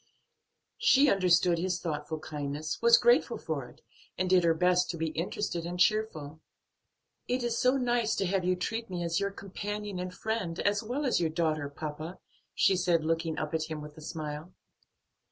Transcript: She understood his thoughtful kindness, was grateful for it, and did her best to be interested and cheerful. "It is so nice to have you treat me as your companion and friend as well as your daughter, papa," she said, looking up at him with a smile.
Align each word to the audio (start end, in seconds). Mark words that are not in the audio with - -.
She 0.79 1.11
understood 1.11 1.59
his 1.59 1.79
thoughtful 1.79 2.17
kindness, 2.17 2.81
was 2.81 2.97
grateful 2.97 3.37
for 3.37 3.67
it, 3.69 3.81
and 4.17 4.27
did 4.27 4.43
her 4.43 4.55
best 4.55 4.89
to 4.89 4.97
be 4.97 5.09
interested 5.09 5.63
and 5.63 5.79
cheerful. 5.79 6.41
"It 7.27 7.43
is 7.43 7.59
so 7.59 7.77
nice 7.77 8.15
to 8.15 8.25
have 8.25 8.43
you 8.43 8.55
treat 8.55 8.89
me 8.89 9.03
as 9.03 9.19
your 9.19 9.29
companion 9.29 9.99
and 9.99 10.11
friend 10.11 10.59
as 10.61 10.81
well 10.81 11.05
as 11.05 11.19
your 11.21 11.29
daughter, 11.29 11.69
papa," 11.69 12.17
she 12.55 12.75
said, 12.75 13.05
looking 13.05 13.37
up 13.37 13.53
at 13.53 13.65
him 13.65 13.79
with 13.79 13.95
a 13.95 14.01
smile. 14.01 14.55